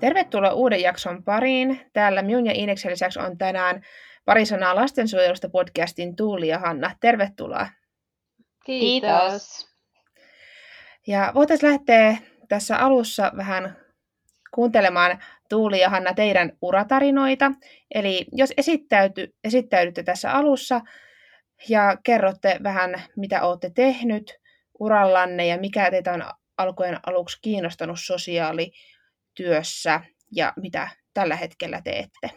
[0.00, 1.80] Tervetuloa uuden jakson pariin.
[1.92, 3.82] Täällä minun ja Ineksen lisäksi on tänään
[4.24, 6.94] pari sanaa lastensuojelusta podcastin Tuuli ja Hanna.
[7.00, 7.66] Tervetuloa.
[8.64, 9.68] Kiitos.
[11.06, 12.16] Ja voitaisiin lähteä
[12.48, 13.76] tässä alussa vähän
[14.54, 15.18] kuuntelemaan
[15.48, 17.52] Tuuli ja Hanna teidän uratarinoita.
[17.94, 20.80] Eli jos esittäyty, esittäydytte tässä alussa
[21.68, 24.40] ja kerrotte vähän, mitä olette tehnyt
[24.78, 26.24] urallanne ja mikä teitä on
[26.58, 27.98] alkujen aluksi kiinnostanut
[29.40, 30.00] sosiaalityössä
[30.32, 32.30] ja mitä tällä hetkellä teette.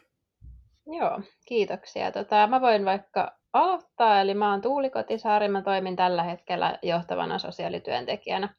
[0.86, 2.12] Joo, kiitoksia.
[2.12, 7.40] Tota, mä voin vaikka aloittaa, eli mä oon Tuuli Kotisaari, mä toimin tällä hetkellä johtavana
[7.40, 8.56] sosiaalityöntekijänä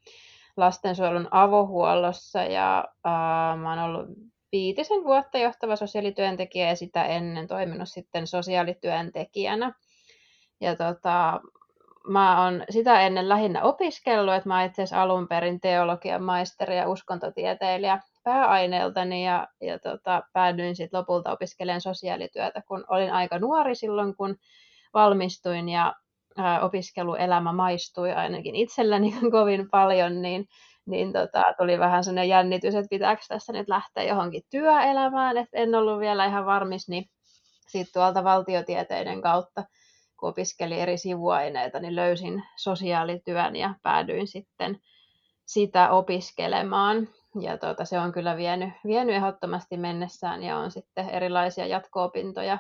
[0.57, 4.09] lastensuojelun avohuollossa ja äh, mä oon ollut
[4.53, 9.73] viitisen vuotta johtava sosiaalityöntekijä ja sitä ennen toiminut sitten sosiaalityöntekijänä.
[10.61, 11.41] Ja tota,
[12.09, 16.89] mä oon sitä ennen lähinnä opiskellut, että mä itse asiassa alun perin teologian maisteri ja
[16.89, 24.17] uskontotieteilijä pääaineeltani ja, ja tota, päädyin sitten lopulta opiskelemaan sosiaalityötä, kun olin aika nuori silloin,
[24.17, 24.37] kun
[24.95, 25.95] valmistuin ja
[26.39, 30.47] ää, opiskeluelämä maistui ainakin itselläni kovin paljon, niin,
[30.87, 35.75] niin tota, tuli vähän sellainen jännitys, että pitääkö tässä nyt lähteä johonkin työelämään, että en
[35.75, 37.05] ollut vielä ihan varmis, niin
[37.69, 39.65] sitten tuolta valtiotieteiden kautta
[40.25, 44.81] kun opiskelin eri sivuaineita, niin löysin sosiaalityön ja päädyin sitten
[45.45, 47.09] sitä opiskelemaan.
[47.41, 52.59] Ja tuota, se on kyllä vienyt, vienyt ehdottomasti mennessään ja on sitten erilaisia jatko-opintoja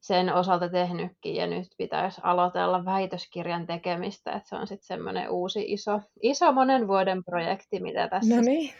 [0.00, 5.64] sen osalta tehnytkin ja nyt pitäisi aloitella väitöskirjan tekemistä, että se on sitten semmoinen uusi
[5.72, 8.74] iso, iso monen vuoden projekti, mitä tässä no niin.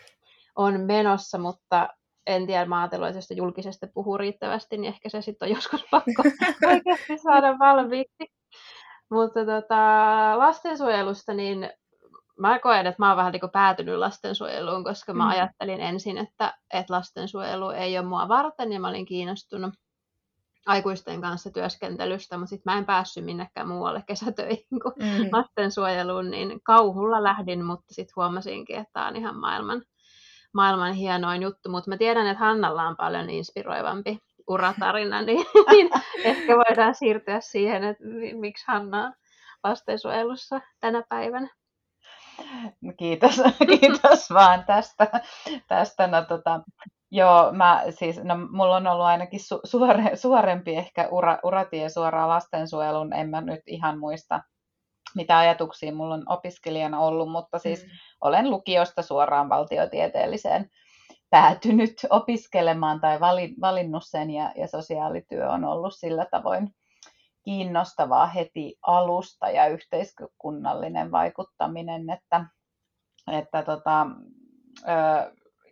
[0.56, 1.88] on menossa, mutta
[2.26, 5.84] en tiedä, mä ajatellut, että jos julkisesti puhuu riittävästi, niin ehkä se sitten on joskus
[5.90, 6.22] pakko
[6.72, 8.32] oikeasti saada valmiiksi.
[9.10, 11.70] Mutta tota, lastensuojelusta, niin
[12.38, 15.30] mä koen, että mä oon vähän niin päätynyt lastensuojeluun, koska mä mm.
[15.30, 19.74] ajattelin ensin, että, että lastensuojelu ei ole mua varten, ja mä olin kiinnostunut
[20.66, 25.28] aikuisten kanssa työskentelystä, mutta sitten mä en päässyt minnekään muualle kesätöihin kuin mm.
[25.32, 29.82] lastensuojeluun, niin kauhulla lähdin, mutta sitten huomasinkin, että tämä on ihan maailman
[30.54, 34.18] maailman hienoin juttu, mutta mä tiedän, että Hannalla on paljon inspiroivampi
[34.48, 35.90] uratarina, niin, niin
[36.24, 38.04] ehkä voidaan siirtyä siihen, että
[38.34, 39.12] miksi Hanna on
[39.64, 41.48] lastensuojelussa tänä päivänä.
[42.98, 43.40] Kiitos,
[43.80, 45.06] kiitos vaan tästä.
[45.68, 46.60] tästä no, tota,
[47.10, 52.28] joo, mä, siis, no, mulla on ollut ainakin su, suore, suorempi ehkä ura, uratie suoraan
[52.28, 54.40] lastensuojelun, en mä nyt ihan muista
[55.14, 57.90] mitä ajatuksia mulla on opiskelijana ollut, mutta siis mm.
[58.22, 60.70] Olen lukiosta suoraan valtiotieteelliseen
[61.30, 63.20] päätynyt opiskelemaan tai
[63.60, 66.74] valinnut sen ja, ja sosiaalityö on ollut sillä tavoin
[67.42, 72.44] kiinnostavaa heti alusta ja yhteiskunnallinen vaikuttaminen, että,
[73.32, 74.06] että tota,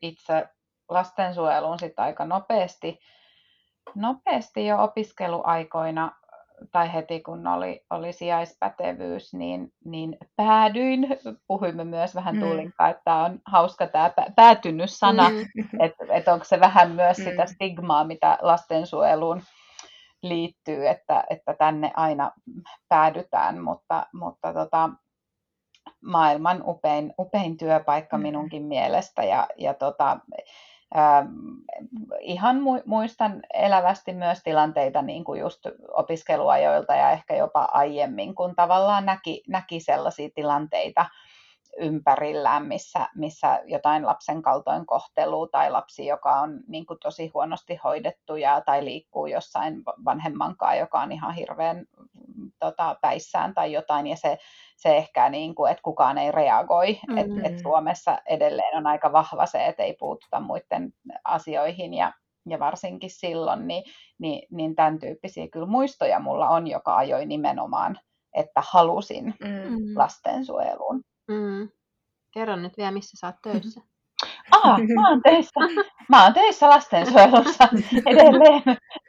[0.03, 0.49] itse
[0.88, 3.00] lastensuojeluun sitten aika nopeasti,
[3.94, 6.19] nopeasti jo opiskeluaikoina
[6.72, 11.09] tai heti kun oli, oli sijaispätevyys, niin, niin päädyin.
[11.47, 12.41] Puhuimme myös vähän mm.
[12.41, 15.38] Tuulikka, että on hauska tämä päätynyt sana, mm.
[15.84, 17.25] että et onko se vähän myös mm.
[17.25, 19.43] sitä stigmaa, mitä lastensuojeluun
[20.22, 22.32] liittyy, että, että tänne aina
[22.88, 24.91] päädytään, mutta, mutta tota,
[26.04, 28.22] maailman upein, upein työpaikka mm.
[28.22, 30.19] minunkin mielestä ja, ja tota,
[30.96, 31.28] Ähm,
[32.20, 32.56] ihan
[32.86, 39.42] muistan elävästi myös tilanteita niin kuin just opiskeluajoilta ja ehkä jopa aiemmin, kun tavallaan näki,
[39.48, 41.06] näki sellaisia tilanteita
[41.78, 48.36] ympärillään, missä, missä jotain lapsen kaltoinkohtelua tai lapsi, joka on niin kuin tosi huonosti hoidettu
[48.36, 51.86] ja, tai liikkuu jossain vanhemmankaan, joka on ihan hirveän
[52.58, 54.38] tota, päissään tai jotain, ja se,
[54.76, 57.00] se ehkä, niin kuin, että kukaan ei reagoi.
[57.08, 57.44] Mm-hmm.
[57.44, 60.92] Et, et Suomessa edelleen on aika vahva se, että ei puututa muiden
[61.25, 62.12] asioihin, ja,
[62.48, 63.84] ja varsinkin silloin, niin,
[64.19, 67.98] niin, niin tämän tyyppisiä kyllä muistoja mulla on, joka ajoi nimenomaan,
[68.34, 69.97] että halusin mm-hmm.
[69.97, 71.02] lastensuojeluun.
[71.30, 71.68] Mm.
[72.34, 73.81] Kerro nyt vielä, missä sä oot töissä.
[74.50, 75.60] Ah, mä oon töissä,
[76.08, 77.69] mä oon töissä lastensuojelussa
[78.06, 78.62] edelleen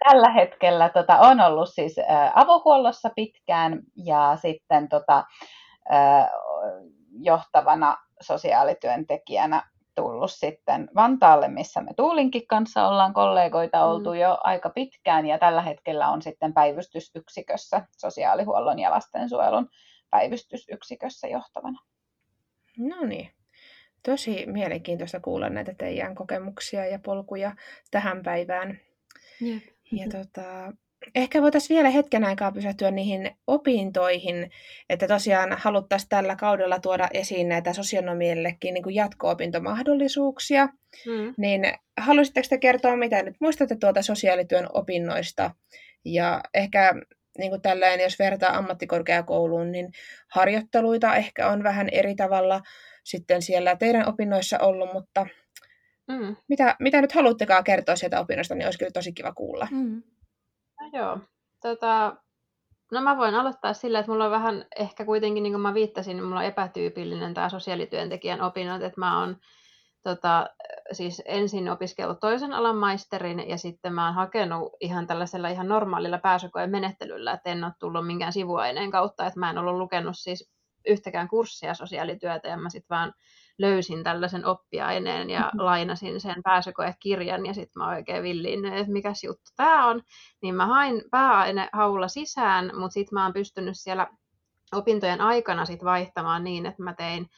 [0.10, 0.90] tällä hetkellä.
[0.90, 5.24] Tota, on ollut siis ä, avohuollossa pitkään ja sitten tota,
[5.92, 6.30] ä,
[7.20, 9.64] johtavana sosiaalityöntekijänä
[9.96, 14.16] tullut sitten Vantaalle, missä me Tuulinkin kanssa ollaan kollegoita oltu mm.
[14.16, 19.70] jo aika pitkään ja tällä hetkellä on sitten päivystysyksikössä, sosiaalihuollon ja lastensuojelun
[20.10, 21.80] päivystysyksikössä johtavana.
[22.78, 23.30] No niin.
[24.04, 27.56] Tosi mielenkiintoista kuulla näitä teidän kokemuksia ja polkuja
[27.92, 28.80] tähän päivään.
[29.42, 29.64] Yep.
[29.92, 30.74] Ja tota,
[31.16, 34.52] ehkä voitaisiin vielä hetken aikaa pysähtyä niihin opintoihin,
[34.90, 40.66] että tosiaan haluttaisiin tällä kaudella tuoda esiin näitä sosionomillekin niin jatko-opintomahdollisuuksia.
[41.06, 41.34] Mm.
[41.38, 41.62] Niin
[41.98, 45.52] haluaisitteko te kertoa, mitä nyt muistatte tuolta sosiaalityön opinnoista?
[46.06, 46.94] Ja ehkä
[47.38, 49.92] niin kuin tällainen, jos vertaa ammattikorkeakouluun, niin
[50.32, 52.62] harjoitteluita ehkä on vähän eri tavalla
[53.04, 55.26] sitten siellä teidän opinnoissa ollut, mutta
[56.08, 56.36] mm.
[56.50, 59.68] mitä, mitä nyt haluttekaan kertoa sieltä opinnoista, niin olisi kyllä tosi kiva kuulla.
[59.72, 60.04] Mm.
[60.82, 61.20] No joo.
[61.62, 62.16] Tota,
[62.92, 66.18] no mä voin aloittaa sillä, että mulla on vähän ehkä kuitenkin, niin kuin mä viittasin,
[66.18, 69.38] niin mulla on epätyypillinen tämä sosiaalityöntekijän opinnot, että mä oon
[70.04, 70.50] tota,
[70.92, 76.18] siis ensin opiskellut toisen alan maisterin ja sitten mä oon hakenut ihan tällaisella ihan normaalilla
[76.18, 80.52] pääsykoen menettelyllä, että en ole tullut minkään sivuaineen kautta, että mä en ollut lukenut siis
[80.88, 83.14] yhtäkään kurssia sosiaalityötä ja mä sitten vaan
[83.58, 85.66] löysin tällaisen oppiaineen ja mm-hmm.
[85.66, 90.02] lainasin sen pääsykoekirjan ja sitten mä oikein villiin, että mikä juttu tämä on.
[90.42, 94.08] Niin mä hain pääainehaulla sisään, mutta sitten mä oon pystynyt siellä
[94.74, 97.30] opintojen aikana sit vaihtamaan niin, että mä tein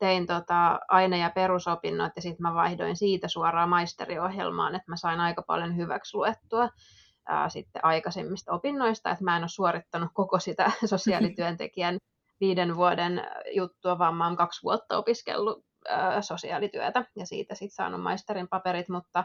[0.00, 5.20] tein tota aine- ja perusopinnot ja sitten mä vaihdoin siitä suoraan maisteriohjelmaan, että mä sain
[5.20, 6.68] aika paljon hyväksi luettua
[7.28, 11.98] ää, sitten aikaisemmista opinnoista, että mä en ole suorittanut koko sitä sosiaalityöntekijän
[12.40, 13.22] viiden vuoden
[13.54, 18.88] juttua, vaan mä oon kaksi vuotta opiskellut ää, sosiaalityötä ja siitä sitten saanut maisterin paperit,
[18.88, 19.24] mutta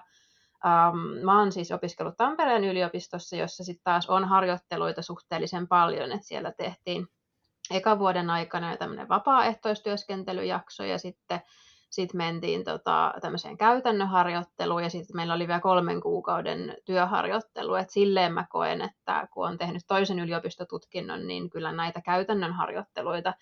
[0.66, 6.28] Um, mä oon siis opiskellut Tampereen yliopistossa, jossa sitten taas on harjoitteluita suhteellisen paljon, että
[6.28, 7.08] siellä tehtiin
[7.72, 11.42] ekan vuoden aikana jo tämmöinen vapaaehtoistyöskentelyjakso ja sitten
[11.90, 17.76] sit mentiin tota, tämmöiseen käytännön harjoitteluun ja sitten meillä oli vielä kolmen kuukauden työharjoittelu.
[17.76, 23.34] Et silleen mä koen, että kun on tehnyt toisen yliopistotutkinnon, niin kyllä näitä käytännön harjoitteluita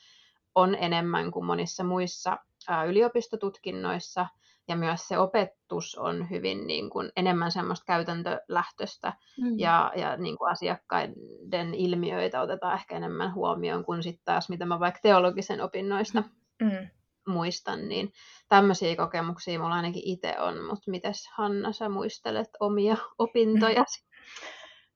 [0.56, 2.38] on enemmän kuin monissa muissa
[2.68, 4.28] ää, yliopistotutkinnoissa–
[4.68, 9.60] ja myös se opetus on hyvin niin kuin, enemmän semmoista käytäntölähtöistä mm.
[9.60, 14.80] ja, ja niin kuin asiakkaiden ilmiöitä otetaan ehkä enemmän huomioon kuin sitten taas, mitä mä
[14.80, 16.24] vaikka teologisen opinnoista
[16.62, 16.88] mm.
[17.27, 18.12] muistan, niin
[18.50, 23.83] tämmöisiä kokemuksia mulla ainakin itse on, mutta mites Hanna, sä muistelet omia opintoja?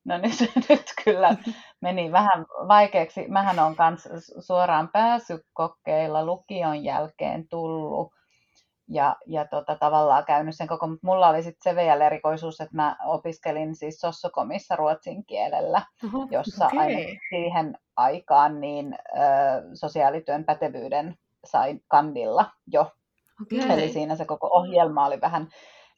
[0.06, 1.36] No nyt, nyt kyllä
[1.82, 3.28] meni vähän vaikeaksi.
[3.28, 8.12] Mähän on myös suoraan pääsykokeilla lukion jälkeen tullut
[8.90, 12.76] ja, ja tota, tavallaan käynyt sen koko, mutta mulla oli sitten se vielä erikoisuus, että
[12.76, 16.80] mä opiskelin siis Sossokomissa ruotsin kielellä, Oho, jossa okay.
[16.80, 17.00] aina
[17.30, 19.18] siihen aikaan niin ö,
[19.74, 22.92] sosiaalityön pätevyyden sain kandilla jo.
[23.42, 23.74] Okay.
[23.74, 25.48] Eli siinä se koko ohjelma oli vähän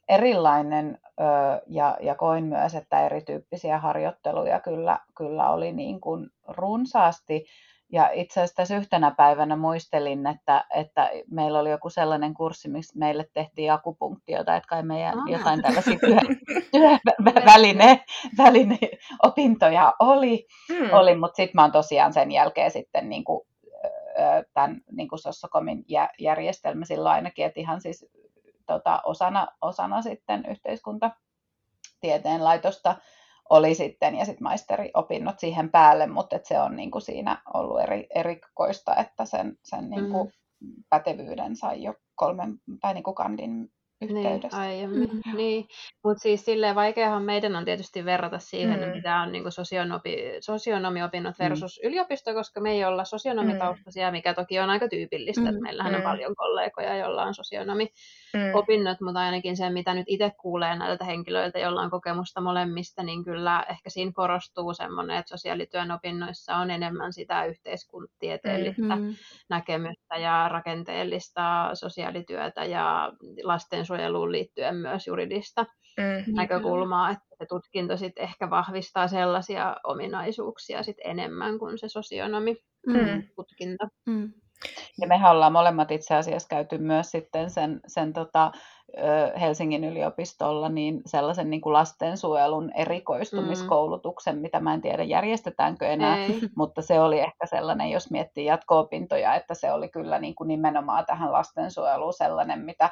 [0.08, 1.24] erilainen ö,
[1.66, 7.44] ja, ja koin myös, että erityyppisiä harjoitteluja kyllä, kyllä oli niin kuin runsaasti.
[7.92, 12.98] Ja itse asiassa tässä yhtenä päivänä muistelin, että, että meillä oli joku sellainen kurssi, missä
[12.98, 15.28] meille tehtiin akupunktiota, että kai meidän ah.
[15.28, 16.16] jotain tällaisia työ,
[16.72, 18.04] työväline
[18.38, 18.78] väline,
[19.22, 20.88] opintoja oli, hmm.
[20.92, 23.40] oli mutta sitten mä oon tosiaan sen jälkeen sitten niin kuin,
[24.54, 25.84] tämän niin kuin Sossokomin
[26.18, 28.06] järjestelmä silloin ainakin, että ihan siis
[28.66, 32.96] tota, osana, osana sitten yhteiskuntatieteen laitosta
[33.50, 37.80] oli sitten, ja sitten maisteriopinnot siihen päälle, mutta et se on niin kuin siinä ollut
[37.80, 40.72] eri, erikoista, että sen, sen niin kuin mm.
[40.90, 43.70] pätevyyden sai jo kolmen, tai niin kuin kandin
[44.00, 44.58] niin, yhteydessä.
[44.58, 45.10] Niin, aiemmin.
[45.26, 45.36] Mm.
[45.36, 45.66] Niin.
[46.04, 48.90] Mutta siis silleen vaikeahan meidän on tietysti verrata siihen, mm.
[48.90, 51.44] mitä on niin sosionomi, sosionomiopinnot mm.
[51.44, 51.88] versus mm.
[51.88, 55.46] yliopisto, koska me ei olla sosionomitaustaisia, mikä toki on aika tyypillistä, mm.
[55.46, 55.96] että meillähän mm.
[55.96, 57.98] on paljon kollegoja, joilla on sosionomiopinnot,
[58.34, 59.04] mm.
[59.04, 63.66] mutta ainakin se, mitä nyt itse kuulee näiltä henkilöiltä, joilla on kokemusta molemmista, niin kyllä
[63.70, 69.14] ehkä siinä korostuu semmoinen, että sosiaalityön opinnoissa on enemmän sitä yhteiskuntatieteellistä mm.
[69.50, 76.34] näkemystä ja rakenteellista sosiaalityötä ja lasten lastensuojeluun liittyen myös juridista mm-hmm.
[76.34, 82.56] näkökulmaa, että se tutkinto sitten ehkä vahvistaa sellaisia ominaisuuksia sit enemmän kuin se sosionomi
[82.86, 83.22] mm.
[83.36, 83.86] tutkinto.
[84.06, 84.32] Mm.
[85.00, 88.52] Ja mehän ollaan molemmat itse asiassa käyty myös sitten sen, sen tota,
[89.40, 94.42] Helsingin yliopistolla niin sellaisen niin kuin lastensuojelun erikoistumiskoulutuksen, mm.
[94.42, 96.40] mitä mä en tiedä järjestetäänkö enää, Ei.
[96.56, 101.06] mutta se oli ehkä sellainen, jos miettii jatko-opintoja, että se oli kyllä niin kuin nimenomaan
[101.06, 102.90] tähän lastensuojeluun sellainen, mitä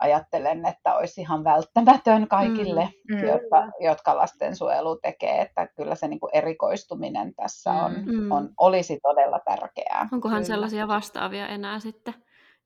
[0.00, 3.28] ajattelen, että olisi ihan välttämätön kaikille, mm, mm.
[3.28, 8.32] Jotka, jotka lastensuojelu tekee, että kyllä se niin kuin erikoistuminen tässä on, mm.
[8.32, 10.08] on, olisi todella tärkeää.
[10.12, 10.46] Onkohan kyllä.
[10.46, 12.14] sellaisia vastaavia enää sitten?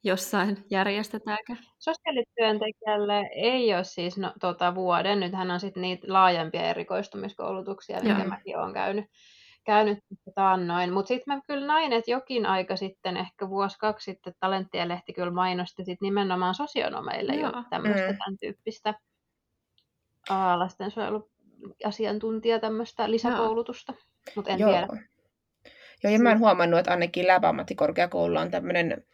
[0.05, 1.57] Jossain järjestetäänkö?
[1.79, 5.21] Sosiaalityöntekijälle ei ole siis no, tota, vuoden.
[5.21, 9.07] Nythän on sitten niitä laajempia erikoistumiskoulutuksia, mitä mäkin olen käynyt
[9.69, 9.99] käynyt
[10.35, 10.93] taannoin.
[10.93, 15.13] Mutta sitten mä kyllä näin, että jokin aika sitten, ehkä vuosi kaksi sitten, Talenttien lehti
[15.13, 17.53] kyllä mainosti sit nimenomaan sosionomeille Joo.
[17.57, 18.19] jo tämmöistä mm.
[18.19, 18.95] tämän tyyppistä
[20.57, 21.31] lastensuojelu
[21.85, 23.95] asiantuntija tämmöistä lisäkoulutusta,
[24.37, 24.71] mutta en Joo.
[24.71, 24.87] tiedä.
[26.05, 29.05] Joo, ja mä oon huomannut, että ainakin Läpäammattikorkeakoululla on tämmöinen,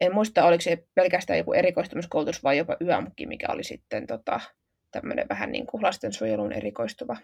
[0.00, 4.40] en muista oliko se pelkästään joku erikoistumiskoulutus vai jopa YAMKI, mikä oli sitten tota,
[4.90, 7.16] tämmöinen vähän niin kuin lastensuojeluun erikoistuva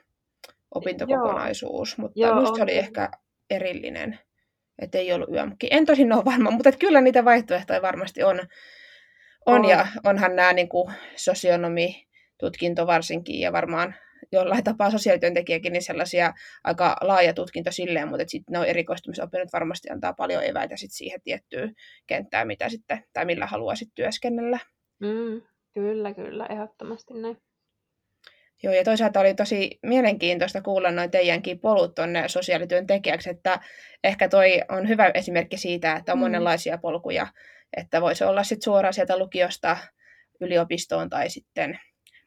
[0.75, 3.11] opintokokonaisuus, mutta Joo, musta se oli ehkä
[3.51, 4.19] erillinen,
[4.79, 5.69] että ei ollut YAMKI.
[5.71, 8.41] En tosin ole varma, mutta kyllä niitä vaihtoehtoja varmasti on.
[9.47, 9.69] On, On.
[9.69, 13.95] ja onhan nämä niin kuin sosionomitutkinto varsinkin, ja varmaan
[14.33, 16.33] jollain tapaa sosiaalityöntekijäkin, niin sellaisia
[16.65, 21.75] aika laaja tutkinto silleen, mutta sitten nuo erikoistumisopinnot varmasti antaa paljon eväitä sit siihen tiettyyn
[22.07, 24.59] kenttään, mitä sitten, tai millä haluaa sitten työskennellä.
[25.01, 25.43] Mm,
[25.75, 27.37] kyllä, kyllä, ehdottomasti näin.
[28.63, 33.61] Joo, ja toisaalta oli tosi mielenkiintoista kuulla noin teidänkin polut tuonne sosiaalityöntekijäksi, että
[34.05, 36.23] ehkä toi on hyvä esimerkki siitä, että on Mm.
[36.23, 37.27] monenlaisia polkuja,
[37.77, 39.77] että voisi olla sitten suoraan sieltä lukiosta
[40.41, 41.79] yliopistoon tai sitten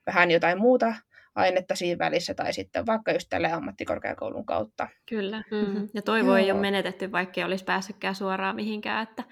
[0.05, 0.95] vähän jotain muuta
[1.37, 4.87] ainetta siinä välissä tai sitten vaikka just tälle ammattikorkeakoulun kautta.
[5.05, 5.43] Kyllä.
[5.51, 5.89] Mm.
[5.93, 9.03] Ja toivo ei ole menetetty, vaikka ei olisi päässytkään suoraan mihinkään.
[9.03, 9.23] Että,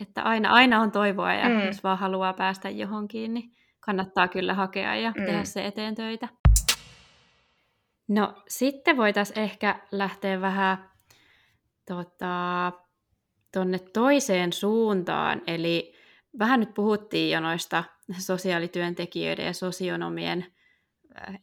[0.00, 1.66] että aina, aina on toivoa ja Mm.
[1.66, 5.24] jos vaan haluaa päästä johonkin, niin kannattaa kyllä hakea ja Mm.
[5.24, 6.28] tehdä se eteen töitä.
[8.08, 10.90] No sitten voitaisiin ehkä lähteä vähän
[11.88, 12.72] tota,
[13.52, 15.42] tonne toiseen suuntaan.
[15.46, 15.94] Eli
[16.38, 17.84] vähän nyt puhuttiin jo noista
[18.18, 20.46] sosiaalityöntekijöiden ja sosionomien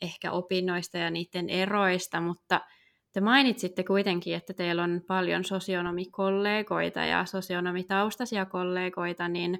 [0.01, 2.61] ehkä opinnoista ja niiden eroista, mutta
[3.13, 9.59] te mainitsitte kuitenkin, että teillä on paljon sosionomikollegoita ja sosionomitaustaisia kollegoita, niin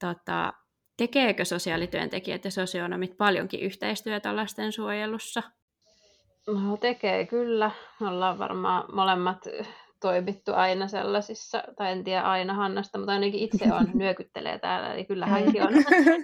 [0.00, 0.52] tota,
[0.96, 5.42] tekeekö sosiaalityöntekijät ja sosionomit paljonkin yhteistyötä lastensuojelussa?
[6.46, 7.70] No, tekee kyllä.
[8.00, 9.38] Me ollaan varmaan molemmat
[10.00, 15.04] toimittu aina sellaisissa, tai en tiedä aina Hannasta, mutta ainakin itse on, nyökyttelee täällä, eli
[15.04, 15.74] kyllä hänkin on.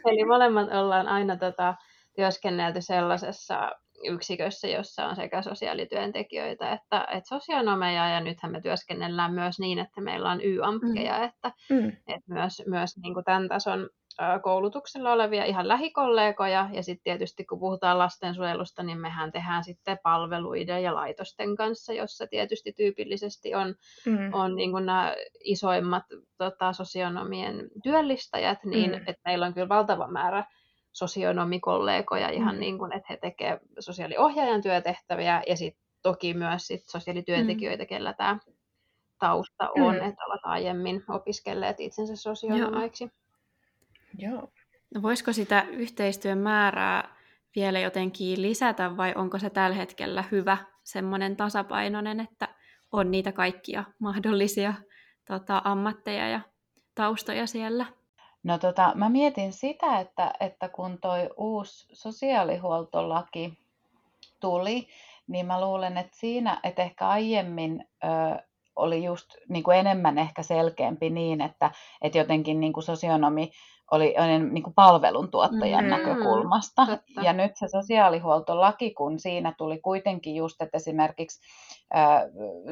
[0.07, 1.75] Eli molemmat ollaan aina tota,
[2.16, 3.73] työskennelty sellaisessa
[4.04, 10.00] yksikössä, jossa on sekä sosiaalityöntekijöitä että, että sosionomeja, ja nythän me työskennellään myös niin, että
[10.00, 11.88] meillä on YAMPkeja, että, Mm.
[11.88, 13.88] että myös, myös niin kuin tämän tason
[14.42, 20.83] koulutuksella olevia ihan lähikollegoja, ja sitten tietysti kun puhutaan lastensuojelusta, niin mehän tehdään sitten palveluiden
[20.83, 23.75] ja laitosten kanssa, jossa tietysti tyypillisesti on,
[24.07, 24.35] Mm.
[24.35, 25.14] on niin kuin nämä
[25.45, 26.02] isoimmat
[26.38, 28.97] tota, sosionomien työllistäjät, niin Mm.
[28.97, 30.45] että meillä on kyllä valtava määrä
[30.92, 32.61] sosionomikollegoja ihan Mm.
[32.61, 38.38] niin kuin, että he tekevät sosiaaliohjaajan työtehtäviä ja sitten toki myös sit sosiaalityöntekijöitä, kellä tämä
[39.18, 40.08] tausta on, Mm.
[40.08, 43.08] että ovat aiemmin opiskelleet itsensä sosionomeiksi.
[44.18, 44.49] Joo.
[44.94, 47.16] No voisiko sitä yhteistyön määrää
[47.56, 52.49] vielä jotenkin lisätä vai onko se tällä hetkellä hyvä semmoinen tasapainoinen, että
[52.92, 54.75] on niitä kaikkia mahdollisia
[55.26, 56.40] tota, ammatteja ja
[56.94, 57.87] taustoja siellä?
[58.42, 63.58] No tota, mä mietin sitä, että, että kun toi uusi sosiaalihuoltolaki
[64.40, 64.88] tuli,
[65.26, 68.42] niin mä luulen, että siinä, että ehkä aiemmin ö,
[68.76, 71.70] oli just niin kuin enemmän ehkä selkeämpi niin, että,
[72.02, 73.52] että jotenkin niin kuin sosionomi
[73.92, 75.90] oli oli niin kuin palveluntuottajan Mm.
[75.90, 76.87] näkökulmasta.
[76.87, 77.20] Totta.
[77.22, 81.40] Ja nyt se sosiaalihuoltolaki, kun siinä tuli kuitenkin just, että esimerkiksi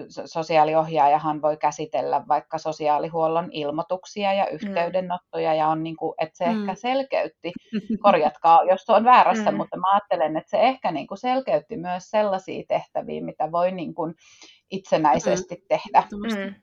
[0.08, 6.46] so- sosiaaliohjaajahan voi käsitellä vaikka sosiaalihuollon ilmoituksia ja yhteydenottoja, ja on niin kuin, että se
[6.46, 6.60] Mm.
[6.60, 7.52] ehkä selkeytti,
[8.04, 9.56] korjatkaa jos on väärässä, Mm.
[9.56, 13.94] mutta mä ajattelen, että se ehkä niin kuin selkeytti myös sellaisia tehtäviä, mitä voi niin
[13.94, 14.14] kuin
[14.70, 16.44] itsenäisesti tehdä Ehdottomasti.
[16.44, 16.54] Mm.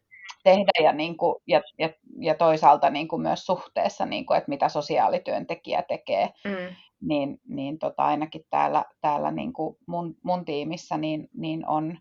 [0.44, 1.90] Tehdä ja, niin kuin, ja, ja,
[2.20, 6.76] ja toisaalta niin kuin myös suhteessa, niin kuin, että mitä sosiaalityöntekijä tekee, Mm.
[7.02, 11.98] niin, niin tota, ainakin täällä, täällä niin kuin mun, mun tiimissä niin, niin on,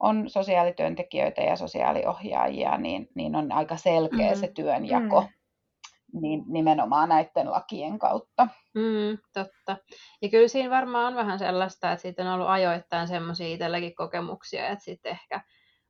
[0.00, 4.40] on sosiaalityöntekijöitä ja sosiaaliohjaajia, niin, niin on aika selkeä Mhm.
[4.40, 5.24] se työnjako
[6.22, 8.48] niin nimenomaan näiden lakien kautta.
[8.74, 9.76] Mm, totta.
[10.22, 14.68] Ja kyllä siinä varmaan on vähän sellaista, että siitä on ollut ajoittain semmoisia itselläkin kokemuksia,
[14.68, 15.40] että sitten ehkä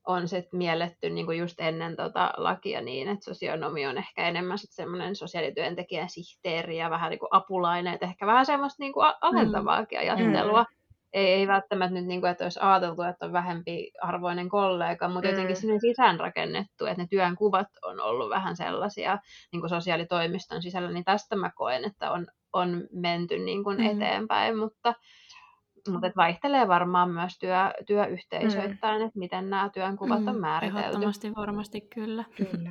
[0.07, 4.59] on sit mielletty niin kuin just ennen tota lakia niin, että sosionomi on ehkä enemmän
[4.59, 9.07] sit semmoinen sosiaalityöntekijän sihteeri ja vähän niin kuin apulainen, että ehkä vähän semmoista niin kuin
[9.21, 10.66] alentavaakin ajattelua.
[11.12, 15.28] Ei, ei välttämättä nyt, niin kuin, että olisi ajateltu, että on vähempi arvoinen kollega, mutta
[15.28, 15.33] Mm.
[15.33, 19.19] jotenkin sinne sisäänrakennettu, että ne työnkuvat on ollut vähän sellaisia
[19.52, 23.87] niin kuin sosiaalitoimiston sisällä, niin tästä mä koen, että on, on menty niin kuin Mm.
[23.87, 24.95] eteenpäin, mutta,
[25.88, 27.56] mutta et vaihtelee varmaan myös työ,
[27.87, 30.80] työyhteisöittäin, että miten nämä työnkuvat on Mm, määritelty.
[30.87, 32.25] Ehdottomasti varmasti kyllä.
[32.37, 32.70] Kyllä.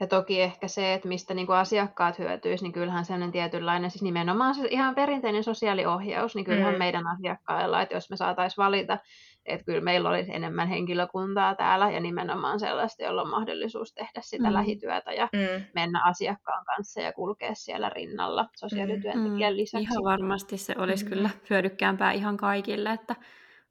[0.00, 4.02] Ja toki ehkä se, että mistä niin kuin asiakkaat hyötyisi, niin kyllähän sellainen tietynlainen, siis
[4.02, 6.78] nimenomaan se ihan perinteinen sosiaaliohjaus, niin kyllähän Mm.
[6.78, 8.98] meidän asiakkailla, että jos me saataisiin valita,
[9.46, 14.48] että kyllä meillä olisi enemmän henkilökuntaa täällä ja nimenomaan sellaista, jolla on mahdollisuus tehdä sitä
[14.48, 14.54] mm.
[14.54, 15.64] lähityötä ja mm.
[15.74, 19.56] mennä asiakkaan kanssa ja kulkea siellä rinnalla sosiaalityöntekijän mm.
[19.56, 19.82] lisäksi.
[19.82, 21.08] Ihan varmasti se olisi mm.
[21.08, 23.16] kyllä hyödykkäämpää ihan kaikille, että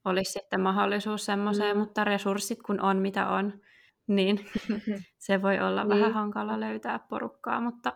[0.06, 1.80] olisi sitten mahdollisuus semmoiseen, mm.
[1.80, 3.54] mutta resurssit kun on mitä on,
[4.08, 4.46] niin
[5.26, 5.90] se voi olla niin.
[5.90, 7.94] vähän hankala löytää porukkaa, mutta,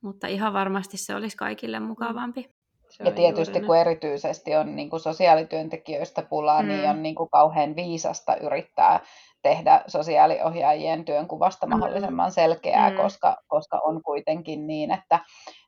[0.00, 2.59] mutta ihan varmasti se olisi kaikille mukavampi.
[2.90, 6.80] Se ja tietysti kun erityisesti on niin kuin sosiaalityöntekijöistä pulaa, niin mm.
[6.80, 9.00] niin on niin kuin kauhean viisasta yrittää
[9.42, 11.70] tehdä sosiaaliohjaajien työnkuvasta mm.
[11.70, 12.96] mahdollisimman selkeää, mm.
[12.96, 15.18] koska, koska on kuitenkin niin, että,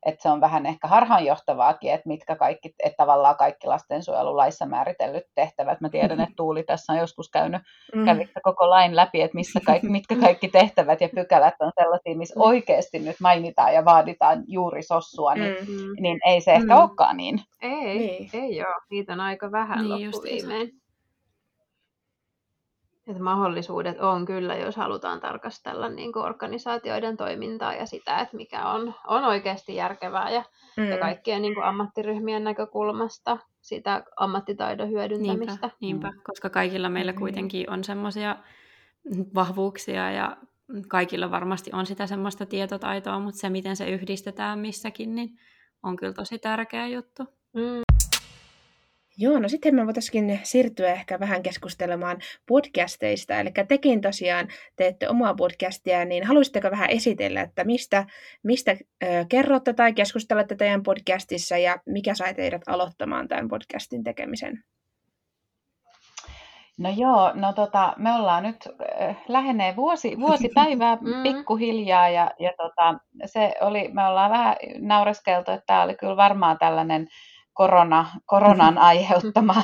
[0.07, 5.81] että se on vähän ehkä harhaanjohtavaakin, että mitkä kaikki, että tavallaan kaikki lastensuojelulaissa määritellyt tehtävät.
[5.81, 7.63] Mä tiedän, että Tuuli tässä on joskus käynyt,
[7.95, 8.05] mm.
[8.05, 12.35] kävitte koko lain läpi, että missä kaikki, mitkä kaikki tehtävät ja pykälät on sellaisia, missä
[12.35, 12.43] mm.
[12.43, 16.03] oikeasti nyt mainitaan ja vaaditaan juuri sossua, niin, mm.
[16.03, 16.81] niin ei se ehkä mm.
[16.81, 17.41] olekaan niin.
[17.63, 18.31] Ei, niin.
[18.33, 18.83] ei ole.
[18.91, 20.82] Niitä on aika vähän niin, loppuviimein
[23.13, 28.69] että mahdollisuudet on kyllä, jos halutaan tarkastella niin kuin organisaatioiden toimintaa ja sitä, että mikä
[28.69, 30.45] on, on oikeasti järkevää ja,
[30.77, 30.85] mm.
[30.85, 35.53] ja kaikkien niin kuin ammattiryhmien näkökulmasta sitä ammattitaidon hyödyntämistä.
[35.53, 36.21] Niinpä, niinpä mm.
[36.25, 37.19] koska kaikilla meillä mm.
[37.19, 38.37] kuitenkin on semmoisia
[39.35, 40.37] vahvuuksia ja
[40.89, 45.39] kaikilla varmasti on sitä semmoista tietotaitoa, mutta se, miten se yhdistetään missäkin, niin
[45.83, 47.23] on kyllä tosi tärkeä juttu.
[47.53, 47.92] Mm.
[49.19, 53.41] Joo, no sitten me voitaisiin siirtyä ehkä vähän keskustelemaan podcasteista.
[53.41, 58.07] Eli tekin tosiaan teette omaa podcastia, niin haluaisitteko vähän esitellä, että mistä,
[58.43, 64.65] mistä ö, kerrotte tai keskustelette teidän podcastissa ja mikä sai teidät aloittamaan tämän podcastin tekemisen?
[66.79, 68.69] No joo, no tota, me ollaan nyt
[69.01, 71.23] äh, lähenee vuosi, vuosipäivää mm.
[71.23, 76.59] pikkuhiljaa ja, ja tota, se oli, me ollaan vähän naureskeltu, että tämä oli kyllä varmaan
[76.59, 77.09] tällainen
[77.53, 79.63] korona, koronan aiheuttama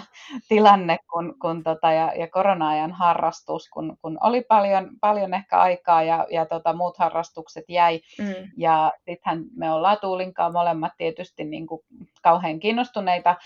[0.49, 6.03] tilanne kun, kun tota, ja, ja korona-ajan harrastus, kun, kun oli paljon, paljon ehkä aikaa
[6.03, 8.01] ja, ja tota, muut harrastukset jäi.
[8.19, 8.51] Mm.
[8.57, 11.81] Ja sittenhän me ollaan Tuulinkaan molemmat tietysti niin kuin
[12.23, 13.37] kauhean kiinnostuneita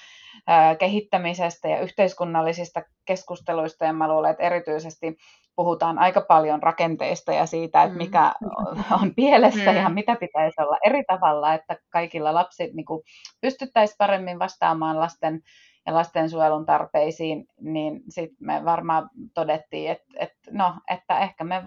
[0.78, 5.16] kehittämisestä ja yhteiskunnallisista keskusteluista ja mä luulen, että erityisesti
[5.56, 7.98] puhutaan aika paljon rakenteista ja siitä, että mm.
[7.98, 8.32] mikä
[9.02, 9.76] on pielessä mm.
[9.76, 12.86] ja mitä pitäisi olla eri tavalla, että kaikilla lapsi niin
[13.40, 15.40] pystyttäisiin paremmin vastaamaan lasten
[15.86, 21.62] ja lastensuojelun tarpeisiin, niin sitten me varmaan todettiin, että, että, no, että ehkä me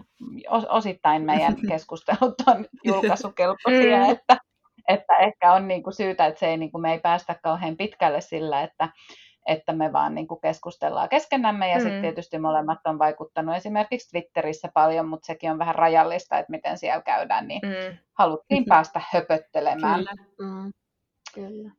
[0.69, 4.11] osittain meidän keskustelut on julkaisukelpoisia, mm.
[4.11, 4.37] että,
[4.87, 7.77] että ehkä on niin kuin syytä, että se ei, niin kuin, me ei päästä kauhean
[7.77, 8.89] pitkälle sillä, että,
[9.45, 11.81] että me vaan niin kuin keskustellaan keskenämme ja mm.
[11.81, 16.77] sitten tietysti molemmat on vaikuttanut esimerkiksi Twitterissä paljon, mutta sekin on vähän rajallista, että miten
[16.77, 17.97] siellä käydään, niin mm.
[18.13, 18.69] haluttiin mm-hmm.
[18.69, 20.05] päästä höpöttelemään.
[20.05, 20.51] Kyllä.
[20.51, 20.71] Mm.
[21.33, 21.71] Kyllä.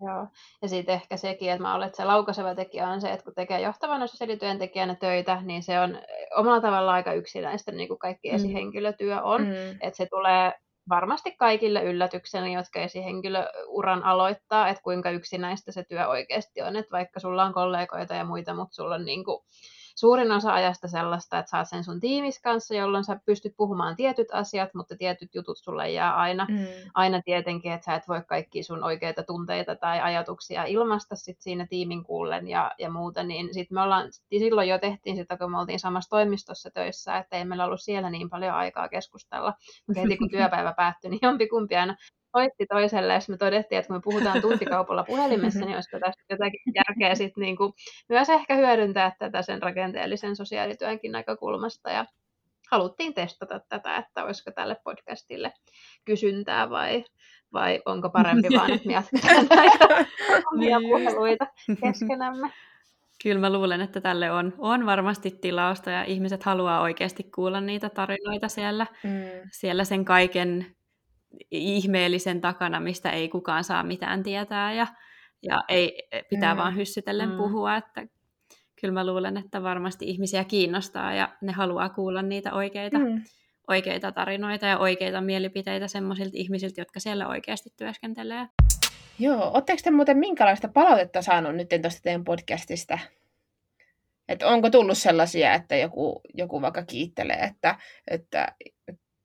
[0.00, 0.26] Joo.
[0.62, 3.34] Ja sitten ehkä sekin, että mä olen, että se laukaiseva tekijä on se, että kun
[3.34, 5.98] tekee johtavana sosiaalityöntekijänä töitä, niin se on
[6.36, 8.34] omalla tavalla aika yksinäistä, niin kuin kaikki mm.
[8.34, 9.42] esihenkilötyö on.
[9.42, 9.70] Mm.
[9.80, 10.52] Että se tulee
[10.90, 17.20] varmasti kaikille yllätyksenä, jotka esihenkilöuran aloittaa, että kuinka yksinäistä se työ oikeasti on, että vaikka
[17.20, 19.44] sulla on kollegoita ja muita, mutta sulla on niin kuin
[19.96, 24.28] suurin osa ajasta sellaista, että saat sen sun tiimis kanssa, jolloin sä pystyt puhumaan tietyt
[24.32, 26.66] asiat, mutta tietyt jutut sulle jää aina, mm.
[26.94, 31.66] aina tietenkin, että sä et voi kaikki sun oikeita tunteita tai ajatuksia ilmaista sit siinä
[31.66, 35.58] tiimin kuullen ja, ja muuta, niin sit me ollaan, silloin jo tehtiin sitä, kun me
[35.58, 39.54] oltiin samassa toimistossa töissä, että ei meillä ollut siellä niin paljon aikaa keskustella.
[39.96, 41.96] Heti kun työpäivä päättyi, niin jompikumpi aina
[42.36, 46.60] soitti toiselle, jos me todettiin, että kun me puhutaan tuntikaupalla puhelimessa, niin olisiko tästä jotakin
[46.74, 47.72] järkeä sit niin kuin
[48.08, 51.90] myös ehkä hyödyntää tätä sen rakenteellisen sosiaalityönkin näkökulmasta.
[51.90, 52.06] Ja
[52.70, 55.52] haluttiin testata tätä, että olisiko tälle podcastille
[56.04, 57.04] kysyntää vai,
[57.52, 60.06] vai onko parempi vaan, että me jatketaan näitä
[60.52, 61.46] omia niin puheluita
[61.84, 62.52] keskenämme.
[63.22, 67.88] Kyllä mä luulen, että tälle on, on varmasti tilausta ja ihmiset haluaa oikeasti kuulla niitä
[67.88, 69.10] tarinoita siellä, mm.
[69.52, 70.76] siellä sen kaiken
[71.50, 74.86] ihmeellisen takana, mistä ei kukaan saa mitään tietää ja,
[75.42, 76.58] ja ei, pitää mm.
[76.58, 77.36] vaan hyssytellen mm.
[77.36, 78.06] puhua, että
[78.80, 83.22] kyllä mä luulen, että varmasti ihmisiä kiinnostaa ja ne haluaa kuulla niitä oikeita, mm.
[83.68, 88.46] oikeita tarinoita ja oikeita mielipiteitä semmoisilta ihmisiltä, jotka siellä oikeasti työskentelee.
[89.18, 92.98] Joo, oletteko te muuten minkälaista palautetta saanut nyt tuosta teidän podcastista?
[94.28, 97.78] Että onko tullut sellaisia, että joku, joku vaikka kiittelee, että,
[98.10, 98.46] että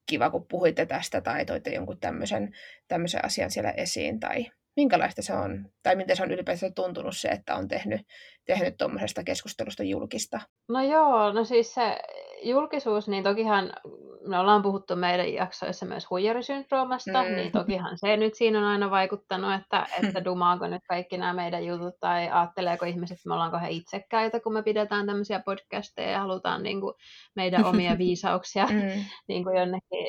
[0.05, 2.53] kiva, kun puhuitte tästä tai toitte jonkun tämmöisen,
[2.87, 7.27] tämmöisen asian siellä esiin, tai minkälaista se on, tai miten se on ylipäätään tuntunut se,
[7.27, 8.01] että on tehnyt,
[8.45, 10.39] tehnyt tuommoisesta keskustelusta julkista?
[10.69, 11.99] No joo, no siis se
[12.45, 13.73] julkisuus, niin tokihan
[14.27, 17.35] me ollaan puhuttu meidän jaksoissa myös huijarisyndroomasta, mm.
[17.35, 21.65] niin tokihan se nyt siinä on aina vaikuttanut, että, että dumaako nyt kaikki nämä meidän
[21.65, 26.19] jutut tai ajatteleeko ihmiset, että me ollaan kauhean itsekkäitä, kun me pidetään tämmöisiä podcasteja ja
[26.19, 26.93] halutaan niin kuin,
[27.35, 29.03] meidän omia viisauksia mm.
[29.27, 30.05] niin kuin jonnekin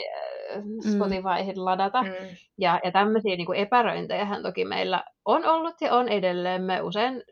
[0.56, 0.92] äh, mm.
[0.92, 2.02] Spotifyhin ladata.
[2.02, 2.10] Mm.
[2.58, 6.62] Ja, ja tämmöisiä niin kuin epäröintejähän toki meillä on ollut ja on edelleen.
[6.62, 7.22] Me usein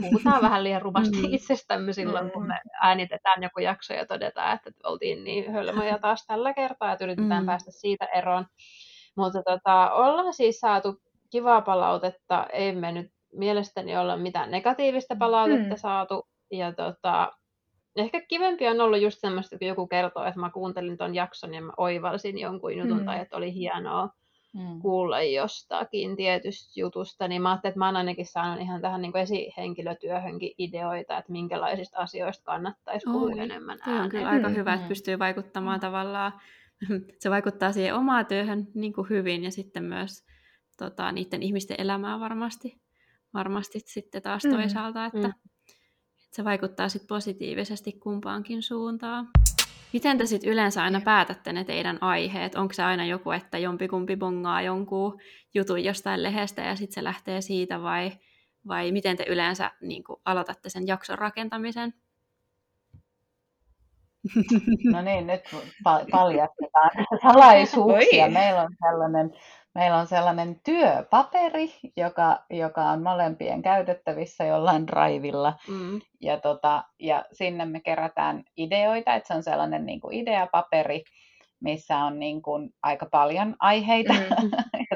[0.00, 1.34] puhutaan vähän liian rumasti mm.
[1.34, 2.70] itsestämme silloin, kun me mm.
[2.82, 7.46] äänitetään joku jakso ja todetaan, että oltiin niin hölmöjä taas tällä kertaa, että yritetään mm.
[7.46, 8.46] päästä siitä eroon.
[9.16, 15.74] Mutta tota, ollaan siis saatu kivaa palautetta, ei me nyt mielestäni olla mitään negatiivista palautetta
[15.74, 15.76] mm.
[15.76, 16.28] saatu.
[16.50, 17.32] Ja tota,
[17.96, 21.62] ehkä kivempi on ollut just semmoista, kun joku kertoo, että mä kuuntelin ton jakson ja
[21.62, 23.04] mä oivalsin jonkun jutun mm.
[23.04, 24.08] tai että oli hienoa
[24.52, 24.80] mm.
[24.80, 29.16] kuulla jostakin tietystä jutusta, niin mä ajattelin, että mä oon ainakin saanut ihan tähän niin
[29.16, 34.04] esihenkilötyöhönkin ideoita, että minkälaisista asioista kannattaisi puhua Oi, enemmän ääneen.
[34.04, 34.54] on kyllä aika mm.
[34.54, 35.80] hyvä, että pystyy vaikuttamaan mm.
[35.80, 36.32] tavallaan,
[37.20, 40.24] se vaikuttaa siihen omaan työhön niin kuin hyvin ja sitten myös
[40.78, 42.80] tota, niiden ihmisten elämään varmasti,
[43.34, 44.50] varmasti sitten taas mm.
[44.50, 45.24] toisaalta, että, mm.
[45.24, 49.28] että se vaikuttaa sitten positiivisesti kumpaankin suuntaan.
[49.92, 52.54] Miten te sitten yleensä aina päätätte ne teidän aiheet?
[52.54, 55.20] Onko se aina joku, että jompikumpi bongaa jonkun
[55.54, 58.12] jutun jostain lehdestä ja sitten se lähtee siitä vai,
[58.68, 61.94] vai miten te yleensä niin kuin, aloitatte sen jakson rakentamisen?
[64.92, 65.40] No niin, nyt
[66.10, 66.90] paljastetaan
[67.32, 68.30] salaisuuksia.
[68.30, 69.30] Meillä on sellainen
[69.74, 75.54] Meillä on sellainen työpaperi, joka, joka on molempien käytettävissä jollain drivilla.
[75.68, 76.00] Mm.
[76.20, 81.04] Ja, tota, ja sinne me kerätään ideoita, että se on sellainen niin kuin ideapaperi,
[81.60, 84.50] missä on niin kuin aika paljon aiheita mm.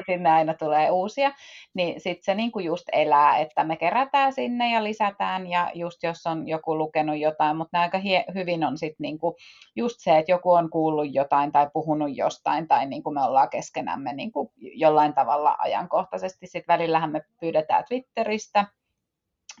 [0.05, 1.31] Sinne aina tulee uusia,
[1.73, 6.03] niin sitten se niin kuin just elää, että me kerätään sinne ja lisätään ja just
[6.03, 9.35] jos on joku lukenut jotain, mutta aika hie- hyvin on sitten niin kuin
[9.75, 13.49] just se, että joku on kuullut jotain tai puhunut jostain tai niin kuin me ollaan
[13.49, 16.47] keskenämme niin kuin jollain tavalla ajankohtaisesti.
[16.47, 18.65] Sitten välillähän me pyydetään Twitteristä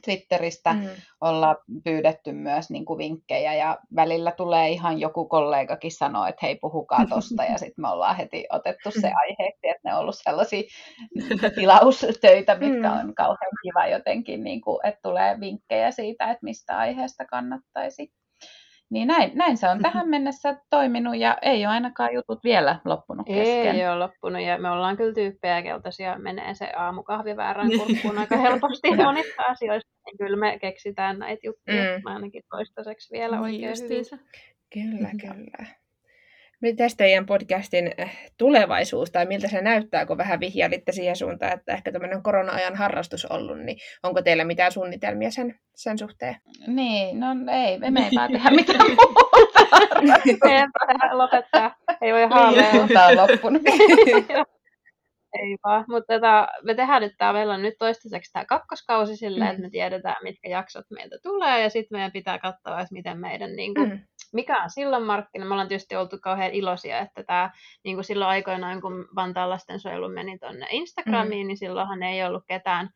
[0.05, 0.89] Twitteristä mm.
[1.21, 6.55] olla pyydetty myös niin kuin vinkkejä ja välillä tulee ihan joku kollegakin sanoa, että hei
[6.55, 10.63] puhukaa tosta ja sitten me ollaan heti otettu se aiheeksi, että ne on ollut sellaisia
[11.55, 12.99] tilaustöitä, mitkä mm.
[12.99, 18.11] on kauhean kiva jotenkin, niin kuin, että tulee vinkkejä siitä, että mistä aiheesta kannattaisi
[18.89, 23.27] niin näin, näin se on tähän mennessä toiminut ja ei ole ainakaan jutut vielä loppunut
[23.27, 23.75] kesken.
[23.75, 28.37] Ei ole loppunut ja me ollaan kyllä tyyppejä, siellä menee se aamukahvi väärän kurkkuun aika
[28.37, 29.91] helposti monista asioista.
[30.05, 31.97] Niin kyllä me keksitään näitä juttuja.
[31.97, 32.01] Mm.
[32.05, 34.05] Ainakin toistaiseksi vielä niin oikein hyvin.
[34.73, 35.84] Kyllä, kyllä.
[36.61, 41.73] Miten teidän podcastin eh, tulevaisuus, tai miltä se näyttää, kun vähän vihjailitte siihen suuntaan, että
[41.73, 46.35] ehkä tämmöinen korona-ajan harrastus ollut, niin onko teillä mitään suunnitelmia sen, sen suhteen?
[46.67, 49.35] Niin, no ei, me ei vaan tehdä mitään muuta.
[51.11, 52.87] lopettaa, ei voi haaveilla.
[52.87, 53.61] Tämä on loppunut.
[55.43, 59.49] ei vaan, mutta tota, me tehdään nyt tämä, meillä on nyt toistaiseksi tämä kakkoskausi silleen,
[59.49, 59.51] mm.
[59.51, 63.73] että me tiedetään, mitkä jaksot meiltä tulee, ja sitten meidän pitää katsoa, miten meidän niin
[63.73, 63.99] kuin, mm
[64.35, 65.45] mikä on silloin markkina?
[65.45, 67.51] Me ollaan tietysti oltu kauhean iloisia, että tämä
[67.83, 71.47] niin kuin silloin aikoinaan, kun Vantaan lastensuojelu meni tuonne Instagramiin, mm.
[71.47, 72.89] niin silloinhan ei ollut ketään,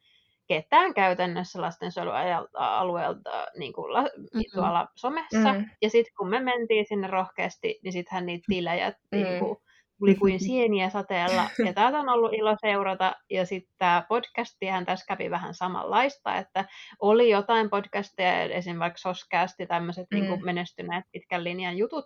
[0.48, 4.42] ketään käytännössä lastensuojelualueelta niin kuin la, mm-hmm.
[4.54, 5.54] tuolla somessa.
[5.54, 5.66] Mm.
[5.82, 9.18] Ja sitten kun me mentiin sinne rohkeasti, niin sittenhän niitä tilejä mm.
[9.18, 9.58] niin kuin,
[10.00, 11.50] tuli kuin sieniä sateella.
[11.66, 13.16] Ja täältä on ollut ilo seurata.
[13.30, 16.66] Ja sitten tämä podcastihan tässä kävi vähän samanlaista, että
[17.00, 20.20] oli jotain podcasteja, esimerkiksi Soscast ja tämmöiset mm.
[20.20, 22.06] niin menestyneet pitkän linjan jutut,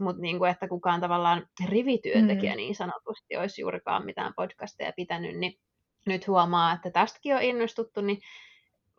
[0.00, 2.56] mutta niin kuin, että kukaan tavallaan rivityöntekijä mm.
[2.56, 5.54] niin sanotusti olisi juurikaan mitään podcasteja pitänyt, niin
[6.06, 8.18] nyt huomaa, että tästäkin on innostuttu, niin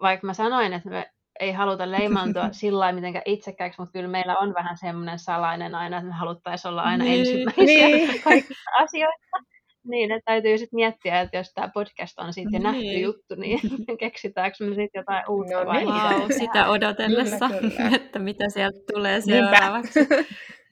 [0.02, 4.38] vaikka mä sanoin, että me ei haluta leimaantua sillä lailla mitenkään itsekkääksi, mutta kyllä meillä
[4.38, 8.22] on vähän semmoinen salainen aina, että me haluttaisiin olla aina niin, ensimmäisiä niin.
[8.24, 9.54] kaikista asioista.
[9.88, 12.64] Niin, että täytyy sitten miettiä, että jos tämä podcast on sitten niin.
[12.64, 13.60] nähty juttu, niin
[14.00, 16.40] keksitäänkö me sitten jotain uutta no, vai wow, niin.
[16.40, 17.96] sitä odotellessa, kyllä, kyllä.
[18.06, 20.00] että mitä sieltä tulee seuraavaksi.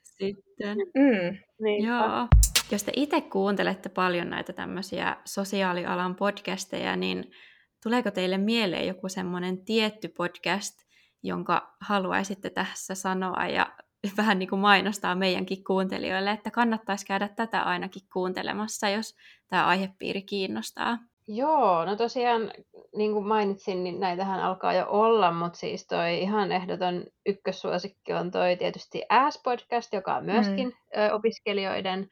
[0.03, 0.77] sitten.
[0.77, 1.37] Mm.
[1.61, 1.85] Niin.
[1.85, 2.27] Joo.
[2.71, 7.31] Jos te itse kuuntelette paljon näitä tämmöisiä sosiaalialan podcasteja, niin
[7.83, 10.79] Tuleeko teille mieleen joku semmoinen tietty podcast,
[11.23, 13.73] jonka haluaisitte tässä sanoa ja
[14.17, 19.15] vähän niin kuin mainostaa meidänkin kuuntelijoille, että kannattaisi käydä tätä ainakin kuuntelemassa, jos
[19.49, 20.97] tämä aihepiiri kiinnostaa?
[21.27, 22.51] Joo, no tosiaan
[22.95, 28.31] niin kuin mainitsin, niin näitähän alkaa jo olla, mutta siis toi ihan ehdoton ykkössuosikki on
[28.31, 31.15] toi tietysti Ass-podcast, joka on myöskin mm.
[31.15, 32.09] opiskelijoiden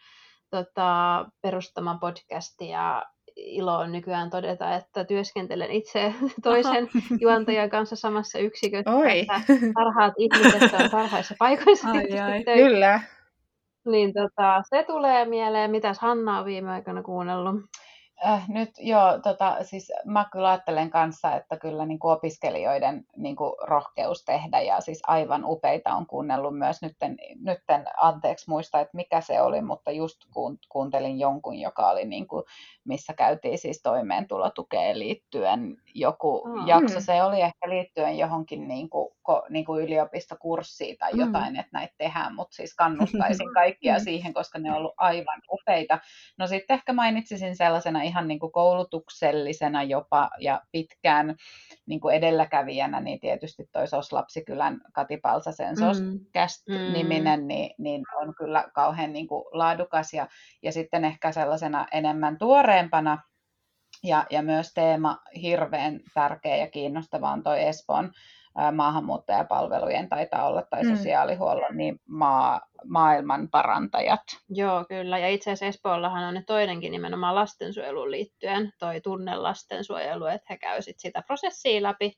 [0.50, 3.04] tota, perustama podcast ja
[3.46, 6.90] ilo on nykyään todeta, että työskentelen itse toisen
[7.22, 9.20] juontajan kanssa samassa yksikössä, Oi.
[9.20, 9.42] että
[9.74, 11.88] parhaat ihmiset on parhaissa paikoissa.
[11.90, 12.44] Ai, ai.
[12.44, 13.00] Kyllä.
[13.86, 15.72] Niin tota, se tulee mieleen.
[15.72, 17.56] Mitäs Hanna on viime aikoina kuunnellut?
[18.26, 23.36] Äh, nyt joo, tota, siis mä kyllä ajattelen kanssa, että kyllä niin kuin opiskelijoiden niin
[23.36, 28.98] kuin rohkeus tehdä ja siis aivan upeita on kuunnellut myös nytten, nytten anteeksi muista, että
[28.98, 30.18] mikä se oli, mutta just
[30.70, 32.44] kuuntelin jonkun, joka oli niin kuin,
[32.86, 36.68] missä käytiin siis toimeentulotukeen liittyen joku Mm.
[36.68, 37.02] jakso.
[37.02, 41.20] Se oli ehkä liittyen johonkin niin kuin, ko, niin kuin yliopistokurssiin tai Mm.
[41.20, 44.00] jotain, että näitä tehdään, mutta siis kannustaisin kaikkia Mm.
[44.04, 46.00] siihen, koska ne on ollut aivan upeita.
[46.38, 51.36] No sitten ehkä mainitsisin sellaisena ihan niin kuin koulutuksellisena jopa ja pitkään
[51.86, 56.20] niin kuin edelläkävijänä, niin tietysti toi SOS Lapsikylän Kati Palsasen SOS Mm.
[56.34, 60.28] Cast-niminen, niin, niin on kyllä kauhean niin kuin laadukas ja,
[60.64, 63.18] ja sitten ehkä sellaisena enemmän tuoreempana
[64.04, 68.12] ja, ja myös teema hirveän tärkeä ja kiinnostava on toi Espoon
[68.72, 70.96] maahanmuuttajapalvelujen taitaa olla tai Mm.
[70.96, 74.22] sosiaalihuollon niin maa, maailman parantajat.
[74.50, 75.18] Joo, kyllä.
[75.18, 80.58] Ja itse asiassa Espoollahan on ne toinenkin nimenomaan lastensuojeluun liittyen, toi tunne lastensuojelu, että he
[80.58, 82.14] käy sit sitä prosessia läpi.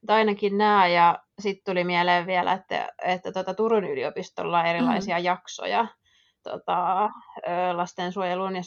[0.00, 5.18] Mutta ainakin nämä, ja sitten tuli mieleen vielä, että, että tota Turun yliopistolla on erilaisia
[5.18, 5.24] mm.
[5.24, 5.86] jaksoja
[6.42, 7.08] tota, ö,
[7.72, 8.62] lastensuojeluun ja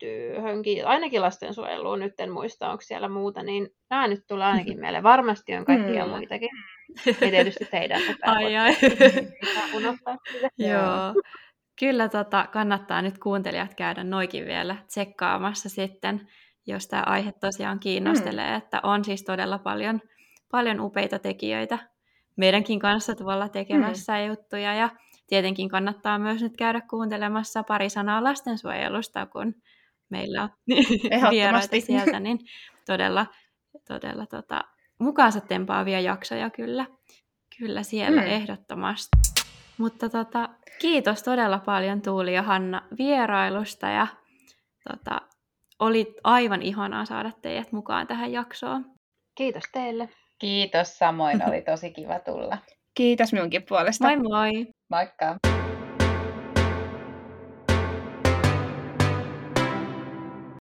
[0.00, 5.02] sosiaalityöhönkin, ainakin lastensuojeluun, nyt en muista, onko siellä muuta, niin nämä nyt tulee ainakin mieleen.
[5.02, 6.10] Varmasti on kaikkia Mm.
[6.10, 6.48] muitakin.
[7.06, 8.00] Ja tietysti teidän.
[8.22, 8.74] Ai, ai.
[8.74, 8.98] Sitä.
[10.68, 11.22] Joo.
[11.78, 16.28] Kyllä tota, kannattaa nyt kuuntelijat käydä noikin vielä tsekkaamassa sitten,
[16.66, 18.56] jos tämä aihe tosiaan kiinnostelee, mm.
[18.56, 20.00] että on siis todella paljon,
[20.50, 21.78] paljon upeita tekijöitä
[22.36, 24.26] meidänkin kanssa tuolla tekemässä mm.
[24.26, 24.88] juttuja ja
[25.26, 29.54] tietenkin kannattaa myös nyt käydä kuuntelemassa pari sanaa lastensuojelusta, kun
[30.10, 30.50] meillä on
[31.30, 32.38] vieraita sieltä, niin
[32.86, 33.26] todella,
[33.88, 34.64] todella tota,
[34.98, 36.86] mukaansa tempaavia jaksoja kyllä,
[37.58, 38.26] kyllä siellä Mm.
[38.28, 38.32] mm.
[38.32, 39.16] ehdottomasti.
[39.78, 44.06] Mutta tota, kiitos todella paljon Tuuli ja Hanna vierailusta ja
[44.90, 45.20] tota,
[45.78, 48.84] oli aivan ihanaa saada teidät mukaan tähän jaksoon.
[49.34, 50.08] Kiitos teille.
[50.38, 52.58] Kiitos samoin, oli tosi kiva tulla.
[52.94, 54.04] Kiitos minunkin puolesta.
[54.04, 54.66] Moi moi!
[54.90, 55.36] Moikka!